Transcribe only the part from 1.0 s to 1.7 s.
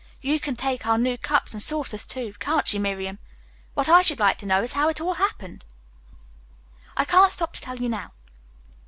cups and